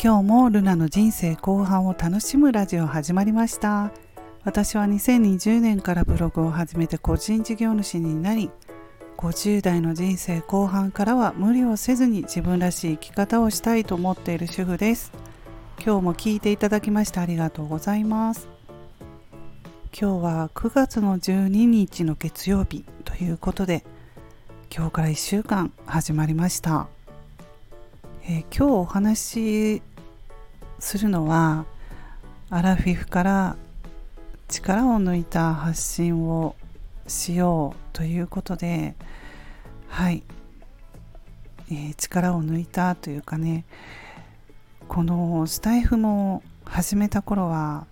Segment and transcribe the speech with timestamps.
[0.00, 3.90] 今日もルナの人生後半を楽しむラジオ始まりました。
[4.44, 8.50] 私は2020年からブログを始めて個人事業主になり
[9.16, 15.10] 50代の人生後半からは無理をせずに自分らしい生き方をしたいと思っている主婦です。
[15.84, 18.48] 今日も聞いていただきましてありがとうございます。
[20.00, 23.84] 今日は9月の12日の月曜日ということで
[24.72, 26.86] 今日から1週間始まりました、
[28.22, 29.82] えー、今日お話し
[30.78, 31.64] するのは
[32.50, 33.56] アラフィフから
[34.48, 36.56] 力を抜いた発信を
[37.06, 38.94] しようということで
[39.88, 40.22] はい、
[41.70, 43.64] えー、力を抜いたというかね
[44.88, 47.86] このスタイフも始めた頃は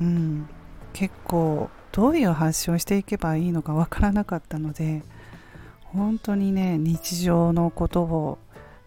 [0.00, 0.48] うん
[0.92, 5.02] 結構どういう発信をしていけばいいのかわからなかったので
[5.80, 8.38] 本当にね日常のことを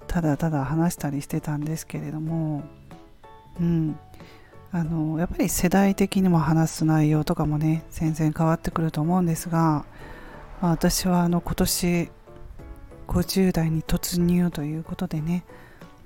[0.07, 2.63] ただただ話したりしてたんですけれども
[3.59, 3.99] うん
[4.71, 9.85] あのやっぱり世代的にも話す内容とかもね全然変わってくると思うんですが、
[10.61, 12.09] まあ、私はあの今年
[13.07, 15.45] 50代に突入ということでね、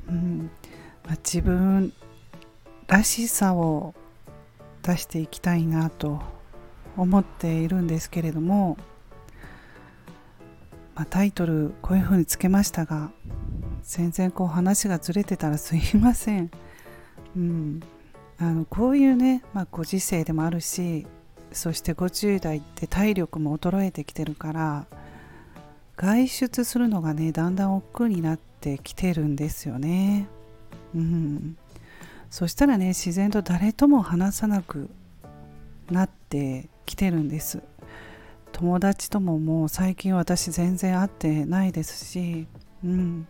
[0.08, 0.52] うん
[1.04, 1.94] まあ、自分
[2.88, 3.96] らしさを
[4.84, 6.22] 出していきたいなと
[6.96, 8.78] 思っているんですけれども
[11.00, 13.10] まあ、タイトルこういうふうにつけましたが
[13.84, 16.52] 全然こう話がずれてたらすいません。
[17.36, 17.82] うん、
[18.38, 21.06] あのこういうね、まあ、ご時世でもあるし
[21.52, 24.86] そして50代って体力も衰えてきてるから
[25.98, 30.28] 外出するのがねだんだん億劫になってきてるんですよね。
[30.96, 31.58] うん、
[32.30, 34.90] そしたらね自然と誰とも話さなく
[35.92, 37.62] なってきてるんです。
[38.54, 42.48] 友達とももう最近私全然会ってないですし、
[42.84, 43.28] うん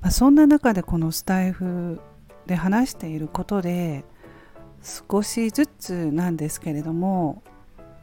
[0.00, 2.00] まあ、そんな中でこのスタイフ
[2.48, 4.04] で話していることで
[4.82, 7.42] 少しずつなんですけれども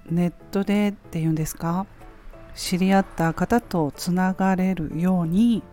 [0.09, 1.87] ネットでっていうんですか
[2.53, 5.63] 知り合った方とつながれるように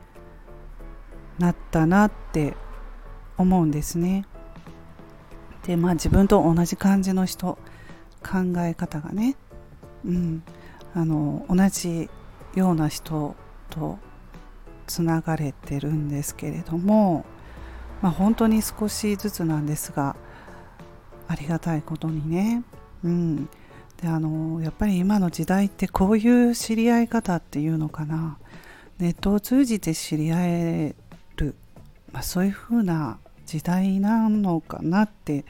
[1.38, 2.56] なったなって
[3.36, 4.24] 思うんですね。
[5.66, 7.58] でまあ自分と同じ感じの人
[8.22, 9.36] 考え方がね、
[10.04, 10.42] うん、
[10.94, 12.10] あの同じ
[12.54, 13.36] ような人
[13.70, 13.98] と
[14.86, 17.24] つながれてるんですけれども、
[18.02, 20.16] まあ、本当に少しずつなんですが
[21.28, 22.64] ありがたいことにね、
[23.04, 23.46] うん、
[23.96, 28.38] であのやっぱり今の時代ってこういう知り合い方っていうのかな。
[28.98, 30.94] ネットを通じて知り合え
[31.36, 31.54] る、
[32.12, 35.44] まあ、そういうふうな時代なのかなって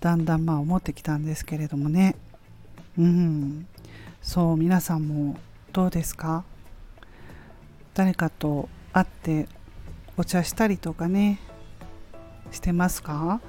[0.00, 2.16] だんだんまあ思ってきたんですけれどもね。
[2.98, 3.66] うん。
[4.20, 5.36] そう皆さんも
[5.72, 6.44] どうですか？
[7.94, 9.48] 誰かと会って
[10.16, 11.40] お茶したりとかね。
[12.54, 13.40] してますか？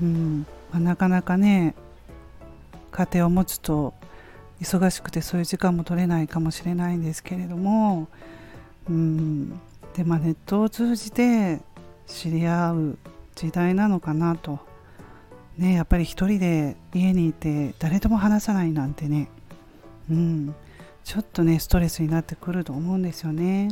[0.00, 1.74] うん、まあ、なかなかね
[2.90, 3.94] 家庭を持つと
[4.60, 8.08] 忙しくてそういう時間も取れないかもしれないんですけれども
[8.88, 9.60] うん。
[9.94, 11.60] でまあネットを通じて
[12.06, 12.98] 知り合う
[13.34, 14.60] 時代なのかなと。
[15.58, 19.28] ねやっぱり一人で家にいて誰とも話さないなんてね。
[20.08, 20.54] うん、
[21.04, 23.68] ちょっとねストレスになってくると思うんですよね。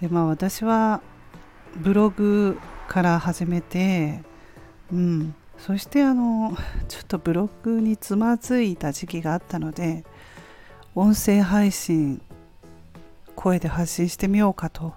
[0.00, 1.02] でまあ私は
[1.76, 2.58] ブログ
[2.88, 4.22] から始めて、
[4.92, 6.56] うん、そしてあの
[6.88, 10.04] ちょっとブログにつまずいた時期があったので
[10.94, 12.20] 音声配信
[13.36, 14.94] 声で発信してみようかと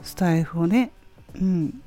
[0.00, 0.92] スタイフをね、
[1.34, 1.82] うん、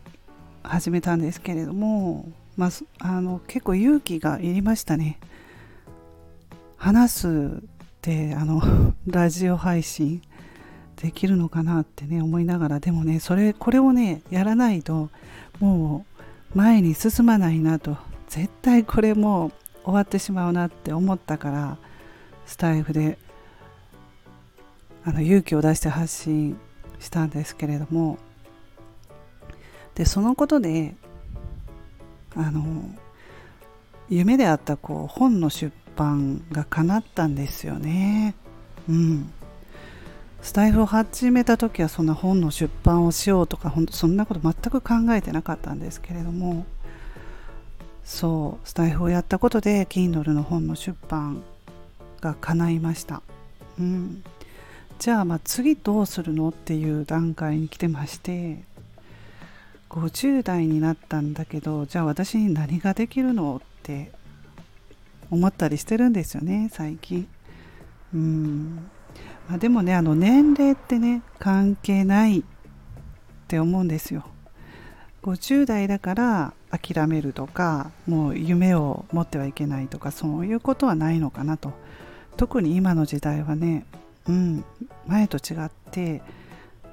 [0.62, 5.20] 始めたんですけれども、まあ、あの結構勇気がいりましたね。
[6.78, 7.32] 話すっ
[8.02, 8.62] てあの
[9.08, 10.22] ラジオ配信
[11.03, 15.09] できるのかなってね思いながらでもねそれこれをねやらないと
[15.59, 16.06] も
[16.56, 17.97] う前に進まないなと
[18.30, 19.52] 絶対これもう
[19.84, 21.78] 終わってしまうなって思ったから
[22.46, 23.18] スタイフで
[25.04, 26.57] あの勇気を出して発信
[27.01, 28.18] したんですけれども
[29.95, 30.95] でそのことで
[32.33, 32.63] あの
[34.07, 38.36] 夢であったこう本の出版が叶ったんですよね。
[38.88, 39.33] うん。
[40.44, 46.66] スタイフを始めた時はそんな本の出版をしようとか本当そんなこと全く考えてなかったんですけれども。
[48.04, 51.42] そうスタイフをやったことで Kindle の本の出版
[52.22, 53.22] が叶いました。
[53.80, 54.24] うん、
[55.00, 58.63] じゃあまあ次どうするのっていう段階に来てまして
[59.90, 64.12] 50代になったんだけどじゃあ私に何ができるのって
[65.31, 67.28] 思ったりしてるんですよね最近。
[68.13, 68.92] うん、
[69.50, 72.44] まあ、でもねあの年齢ってね関係ないっ
[73.48, 74.25] て思うんですよ。
[75.24, 81.71] 50代だから諦めるとかもう夢を持ってはいけないとかそういうことはないのかなと。
[82.36, 83.86] 特に今の時代はね
[84.27, 84.65] うん
[85.07, 86.21] 前と違って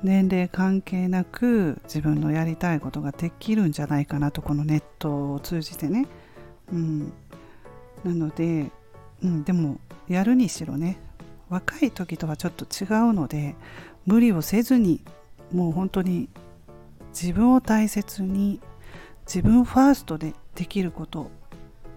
[0.02, 6.06] 年齢関係なく自分のやりたいことができるんじゃないかなとこのネットを通じてね、
[6.72, 7.12] うん、
[8.04, 8.70] なので、
[9.22, 9.78] うん、でも
[10.08, 10.98] やるにしろね
[11.50, 13.56] 若い時とはちょっと違うので
[14.06, 15.02] 無理をせずに
[15.52, 16.28] もう本当に
[17.10, 18.60] 自分を大切に
[19.26, 21.30] 自分ファーストでできること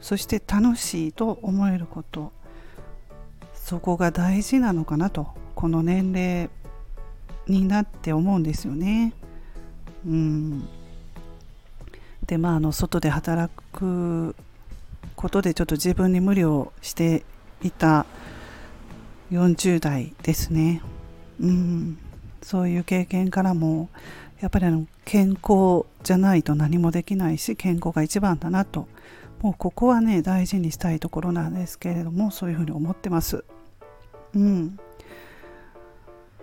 [0.02, 2.34] そして楽しいと思えること
[3.54, 6.50] そこが大事なのかなとこの年齢
[7.48, 9.14] になって思うんですよね。
[10.06, 10.68] うん、
[12.26, 14.36] でまああの外で働く
[15.16, 17.24] ことでちょっと自分に無理をして
[17.62, 18.06] いた
[19.32, 20.82] 40代ですね。
[21.40, 21.98] うん、
[22.42, 23.90] そういう経験からも
[24.40, 28.88] やっぱりあの健康じゃないと何もできないし健康が一番だなと。
[29.42, 33.44] もうここはね大事にしたいところなんですけれどもそういうふうに思ってます。
[34.36, 34.80] うん、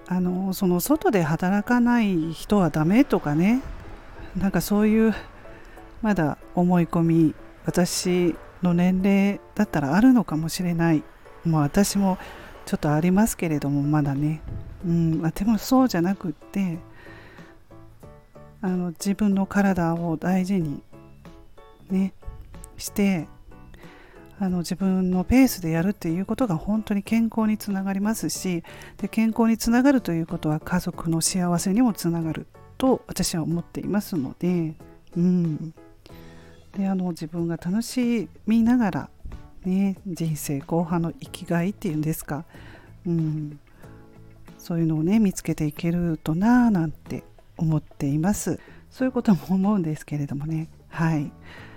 [0.06, 3.62] あのその外で働かない人はダメとかね。
[4.36, 5.14] なんかそういう
[6.02, 7.34] まだ思い込み
[7.64, 11.02] 私の年齢だったらあるのかもしれない。
[11.44, 12.18] もう私も
[12.70, 14.42] ちょっとありますけれどもまだね、
[14.86, 16.78] うんでもそうじゃなくって
[18.62, 20.80] あの自分の体を大事に
[21.90, 22.14] ね
[22.78, 23.26] して
[24.38, 28.62] あの自分のペースでやるっていうことが本当に健康につながりますし
[28.98, 32.46] で健康につながるということは家族の幸せにもつながる
[32.78, 34.76] と私は思っていますので,、
[35.16, 35.74] うん、
[36.78, 39.10] であの自分が楽しみながら、
[39.64, 42.44] ね、人生後半の生きがいっていうんですか、
[43.06, 43.60] うん、
[44.58, 47.24] そういうのをね見つけていけるとなぁなんて
[47.56, 48.58] 思っています。
[48.90, 50.68] そういうことも思うんですけれどもね。
[50.88, 51.30] はい。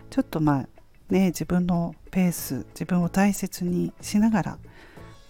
[0.09, 0.67] ちょっとまあ
[1.09, 4.57] ね、自分のペース自分を大切にしながら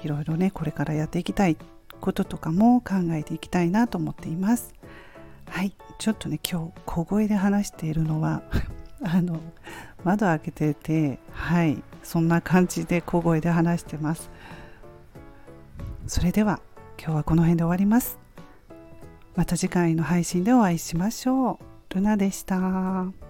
[0.02, 1.58] いろいろねこれからやっていきたい
[2.00, 4.74] こととかも考えていきたいなと思っています。
[5.48, 5.76] はい。
[6.00, 8.44] ちょっとね今日小声で話しているのは
[9.04, 9.40] あの
[10.04, 11.84] 窓開けててはい。
[12.04, 14.30] そんな感じで小声で話してます。
[16.06, 16.60] それでは
[16.98, 18.20] 今日はこの辺で終わります。
[19.36, 21.60] また次回の配信でお会いしましょ
[21.90, 21.96] う。
[21.96, 23.23] ルナでした。